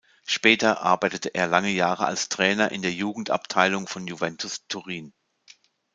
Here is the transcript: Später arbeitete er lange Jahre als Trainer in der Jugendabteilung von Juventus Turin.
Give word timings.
Später 0.25 0.81
arbeitete 0.81 1.35
er 1.35 1.45
lange 1.45 1.69
Jahre 1.69 2.07
als 2.07 2.27
Trainer 2.27 2.71
in 2.71 2.81
der 2.81 2.91
Jugendabteilung 2.91 3.85
von 3.87 4.07
Juventus 4.07 4.65
Turin. 4.67 5.13